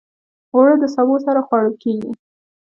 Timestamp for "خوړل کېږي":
1.47-2.11